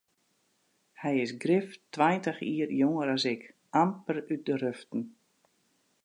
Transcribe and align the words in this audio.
Hy 1.01 1.13
is 1.25 1.33
grif 1.43 1.67
tweintich 1.93 2.41
jier 2.47 2.71
jonger 2.81 3.09
as 3.15 3.23
ik, 3.33 3.43
amper 3.81 4.17
út 4.33 4.41
de 4.47 4.53
ruften. 4.63 5.03